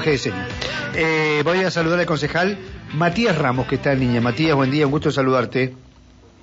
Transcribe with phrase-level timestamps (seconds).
[0.00, 0.48] lenguaje de señas.
[0.94, 2.56] Eh, voy a saludar al concejal
[2.94, 4.20] Matías Ramos, que está en línea.
[4.20, 5.74] Matías, buen día, un gusto saludarte.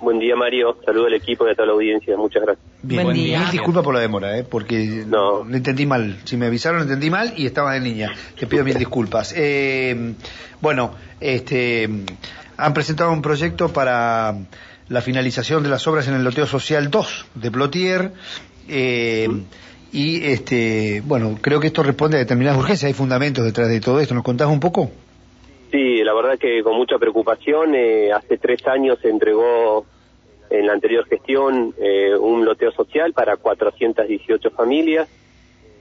[0.00, 0.78] Buen día, Mario.
[0.86, 2.16] Saludo al equipo y a toda la audiencia.
[2.16, 2.64] Muchas gracias.
[2.82, 3.40] Bien, Buen día.
[3.40, 4.44] Mil disculpas por la demora, ¿eh?
[4.44, 5.44] porque No.
[5.44, 6.20] le entendí mal.
[6.24, 8.12] Si me avisaron, lo entendí mal y estaba en línea.
[8.38, 9.34] Te pido mil disculpas.
[9.36, 10.14] Eh,
[10.60, 11.88] bueno, este,
[12.56, 14.36] han presentado un proyecto para
[14.88, 18.12] la finalización de las obras en el loteo social 2 de Plotier.
[18.68, 19.28] eh,
[19.92, 22.88] y este, bueno, creo que esto responde a determinadas urgencias.
[22.88, 24.14] Hay fundamentos detrás de todo esto.
[24.14, 24.90] ¿Nos contás un poco?
[25.70, 27.74] Sí, la verdad que con mucha preocupación.
[27.74, 29.84] eh, hace tres años se entregó
[30.50, 35.08] en la anterior gestión eh, un loteo social para 418 familias.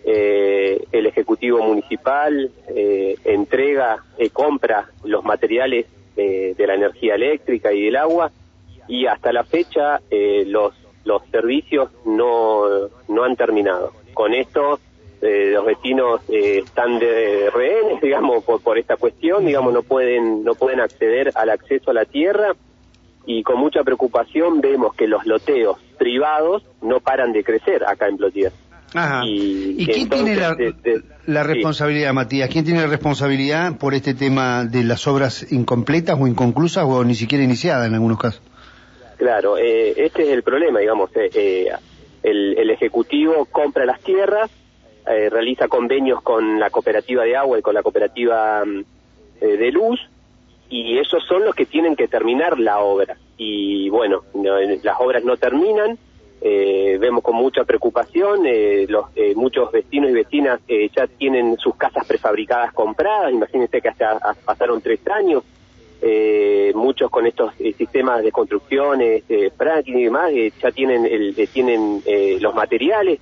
[0.06, 7.74] Eh, el Ejecutivo Municipal eh, entrega, eh, compra los materiales eh, de la energía eléctrica
[7.74, 8.32] y del agua
[8.88, 10.00] y hasta la fecha
[10.46, 10.74] los,
[11.08, 12.62] los servicios no,
[13.08, 13.94] no han terminado.
[14.14, 14.80] Con esto
[15.22, 20.44] eh, los vecinos eh, están de rehenes, digamos, por, por esta cuestión, digamos, no pueden,
[20.44, 22.54] no pueden acceder al acceso a la tierra
[23.26, 28.18] y con mucha preocupación vemos que los loteos privados no paran de crecer acá en
[28.18, 28.52] Plotier.
[28.94, 29.22] Ajá.
[29.26, 31.48] Y- ¿Y, quién entonces, tiene la, de- de- la sí.
[31.54, 32.50] responsabilidad, Matías?
[32.50, 37.16] ¿Quién tiene la responsabilidad por este tema de las obras incompletas o inconclusas o ni
[37.16, 38.42] siquiera iniciadas en algunos casos?
[39.18, 41.10] Claro, eh, este es el problema, digamos.
[41.16, 41.70] eh, eh,
[42.24, 44.52] el, el Ejecutivo compra las tierras,
[45.08, 48.80] eh, realiza convenios con la cooperativa de agua y con la cooperativa mm,
[49.42, 50.00] eh, de luz,
[50.70, 53.18] y esos son los que tienen que terminar la obra.
[53.38, 55.98] Y bueno, no, las obras no terminan,
[56.42, 61.76] eh, vemos con mucha preocupación, eh, los, eh, muchos vecinos y vecinas ya tienen sus
[61.76, 65.44] casas prefabricadas compradas, imagínense que hasta hasta pasaron tres años,
[66.78, 71.34] muchos con estos eh, sistemas de construcciones, eh, fracking y demás, eh, ya tienen, el,
[71.38, 72.02] eh, tienen
[72.40, 73.20] los materiales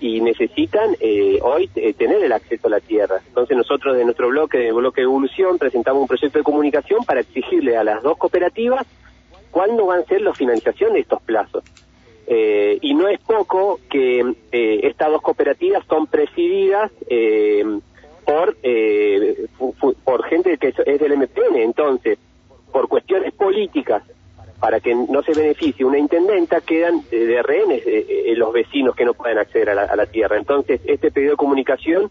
[0.00, 3.20] y necesitan eh, hoy tener el acceso a la tierra.
[3.28, 7.76] Entonces nosotros de nuestro bloque, de bloque evolución, presentamos un proyecto de comunicación para exigirle
[7.76, 8.86] a las dos cooperativas
[9.50, 11.62] cuándo van a ser la finalización de estos plazos.
[12.26, 16.90] Eh, y no es poco que estas dos cooperativas son presididas
[18.24, 18.56] por
[20.04, 21.56] por gente que es del MPN.
[21.56, 22.18] Entonces,
[22.72, 24.02] por cuestiones políticas,
[24.58, 29.04] para que no se beneficie una intendenta, quedan de rehenes eh, eh, los vecinos que
[29.04, 30.36] no pueden acceder a la, a la tierra.
[30.38, 32.10] Entonces, este pedido de comunicación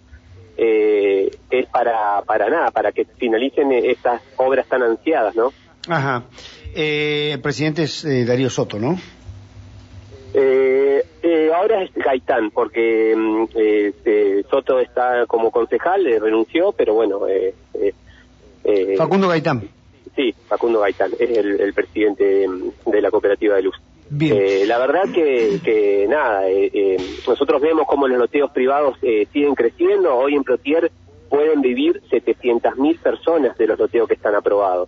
[0.58, 5.52] eh, es para, para nada, para que finalicen eh, estas obras tan ansiadas, ¿no?
[5.88, 6.24] Ajá.
[6.76, 8.98] Eh, el presidente es eh, Darío Soto, ¿no?
[11.62, 17.54] Ahora es Gaitán, porque mm, eh, este, Soto está como concejal, renunció, pero bueno, eh,
[17.76, 17.94] eh,
[18.64, 19.70] eh, Facundo Gaitán.
[20.62, 22.48] Facundo Gaitán es el, el presidente
[22.86, 23.76] de la cooperativa de luz.
[24.12, 24.38] Bien.
[24.38, 29.26] Eh, la verdad que, que nada, eh, eh, nosotros vemos cómo los loteos privados eh,
[29.34, 30.16] siguen creciendo.
[30.16, 30.92] Hoy en Plotier
[31.30, 34.88] pueden vivir 700.000 personas de los loteos que están aprobados.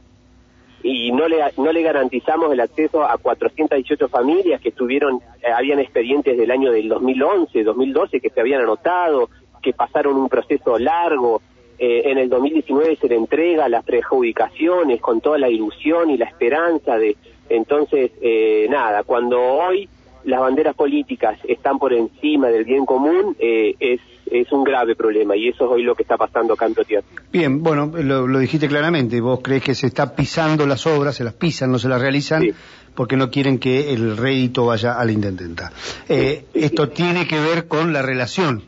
[0.83, 5.79] Y no le, no le garantizamos el acceso a 418 familias que tuvieron, eh, habían
[5.79, 9.29] expedientes del año del 2011, 2012 que se habían anotado,
[9.63, 11.41] que pasaron un proceso largo.
[11.79, 16.25] Eh, en el 2019 se le entrega las prejudicaciones con toda la ilusión y la
[16.25, 17.15] esperanza de,
[17.49, 19.89] entonces, eh, nada, cuando hoy
[20.25, 23.99] las banderas políticas están por encima del bien común, eh, es,
[24.31, 27.03] es un grave problema y eso es hoy lo que está pasando acá en Plotier.
[27.31, 29.19] Bien, bueno, lo, lo dijiste claramente.
[29.19, 32.41] Vos crees que se está pisando las obras, se las pisan, no se las realizan,
[32.43, 32.51] Sí.
[32.95, 35.71] porque no quieren que el rédito vaya a la intendenta.
[36.07, 38.63] Eh, Sí, sí, esto tiene que ver con la relación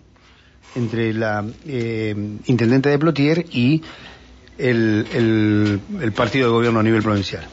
[0.76, 2.14] entre la eh,
[2.46, 3.82] intendente de Plotier y
[4.58, 7.44] el, el, el partido de gobierno a nivel provincial.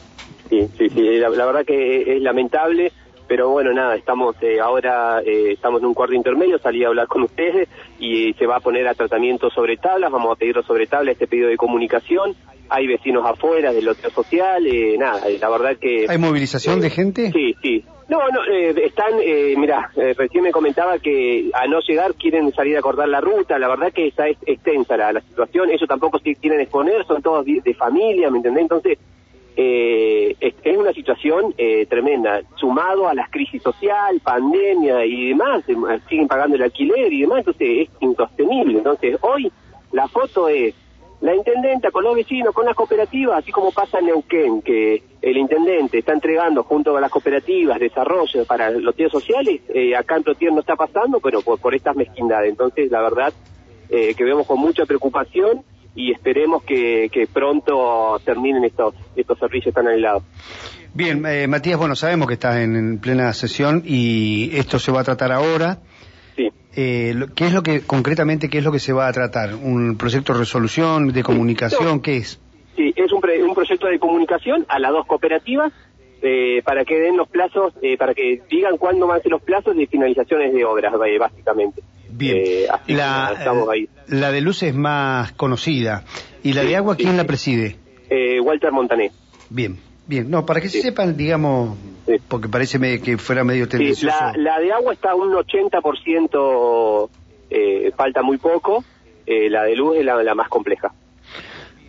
[0.49, 2.91] Sí, sí, sí, la, la verdad que es lamentable,
[3.27, 7.07] pero bueno, nada, estamos eh, ahora, eh, estamos en un cuarto intermedio, salí a hablar
[7.07, 7.67] con ustedes
[7.99, 11.27] y se va a poner a tratamiento sobre tablas, vamos a pedirlo sobre tablas, este
[11.27, 12.35] pedido de comunicación,
[12.69, 16.05] hay vecinos afuera del loteo social, eh, nada, eh, la verdad que...
[16.07, 17.31] ¿Hay movilización de gente?
[17.31, 17.83] Sí, sí.
[18.13, 22.77] No, no, eh, están, eh, mira, recién me comentaba que a no llegar quieren salir
[22.77, 26.35] a cortar la ruta, la verdad que esa es extensa la, situación, ellos tampoco se
[26.35, 28.61] quieren exponer, son todos de, familia, ¿me entendés?
[28.61, 28.99] Entonces,
[29.57, 35.67] eh, es, es una situación eh, tremenda, sumado a las crisis social, pandemia y demás,
[35.67, 35.75] eh,
[36.07, 38.77] siguen pagando el alquiler y demás, entonces es insostenible.
[38.77, 39.51] Entonces, hoy
[39.91, 40.75] la foto es
[41.23, 45.37] la intendenta con los vecinos, con las cooperativas, así como pasa en Neuquén, que el
[45.37, 50.23] intendente está entregando junto con las cooperativas desarrollo para los tíos sociales, eh, acá en
[50.23, 52.49] Plotier no está pasando, pero por, estas mezquindades.
[52.49, 53.31] Entonces, la verdad,
[53.87, 55.63] eh, que vemos con mucha preocupación
[55.95, 60.23] y esperemos que, pronto terminen estos, estos servicios tan anhelados.
[60.93, 65.03] Bien, eh, Matías, bueno, sabemos que estás en plena sesión y esto se va a
[65.05, 65.79] tratar ahora.
[66.75, 69.55] Eh, lo- ¿Qué es lo que, concretamente, qué es lo que se va a tratar?
[69.55, 72.01] ¿Un proyecto de resolución, de comunicación?
[72.01, 72.39] ¿Qué es?
[72.75, 75.71] Sí, es un, pre- un proyecto de comunicación a las dos cooperativas
[76.23, 79.41] eh, para que den los plazos, eh, para que digan cuándo van a ser los
[79.43, 81.83] plazos de finalizaciones de obras, eh, básicamente.
[82.09, 82.37] Bien.
[82.37, 83.87] Eh, así la, estamos ahí.
[84.07, 86.03] la de luz es más conocida.
[86.41, 87.75] ¿Y la Sí, de agua sí, quién la preside?
[88.09, 89.11] Eh, Walter Montané.
[89.49, 89.77] Bien,
[90.07, 90.29] bien.
[90.31, 90.81] No, para que Sí.
[90.81, 92.15] sepan, digamos, Sí.
[92.27, 94.15] porque parece que fuera medio Sí, tendencioso.
[94.15, 97.09] la, la de agua está a un 80%,
[97.49, 98.83] eh, falta muy poco.
[99.25, 100.91] Eh, la de luz es la, la más compleja.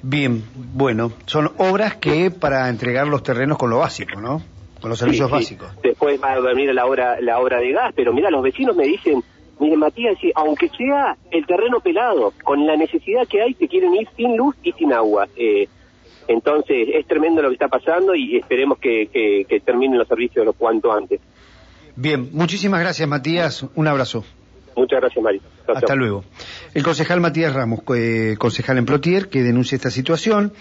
[0.03, 4.43] Bien, bueno, son obras que para entregar los terrenos con lo básico, ¿no?
[4.81, 5.55] Con los servicios Sí, sí.
[5.57, 5.83] básicos.
[5.83, 8.85] Después va a venir la obra, la obra de gas, pero mira, los vecinos me
[8.87, 9.23] dicen,
[9.59, 14.07] mire Matías, aunque sea el terreno pelado, con la necesidad que hay, se quieren ir
[14.17, 15.27] sin luz y sin agua.
[15.37, 15.69] Eh,
[16.29, 20.45] entonces, es tremendo lo que está pasando y esperemos que, que, que terminen los servicios
[20.45, 21.21] lo cuanto antes.
[21.97, 23.65] Bien, muchísimas gracias, Matías.
[23.75, 24.25] Un abrazo.
[24.77, 25.41] Muchas gracias, Mari.
[25.69, 26.25] Hasta luego.
[26.75, 30.53] El concejal Matías Ramos, eh, concejal en Plotier, que denuncia esta situación.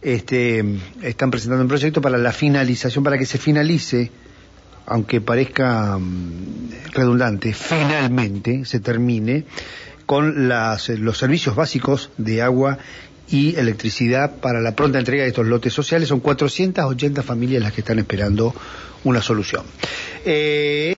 [0.00, 0.64] Este,
[1.02, 4.10] están presentando un proyecto para la finalización, para que se finalice,
[4.86, 9.44] aunque parezca mm, redundante, finalmente se termine
[10.04, 12.78] con las, los servicios básicos de agua
[13.30, 16.08] y electricidad para la pronta entrega de estos lotes sociales.
[16.08, 18.54] Son 480 familias las que están esperando
[19.04, 19.64] una solución.
[20.24, 20.90] Eh,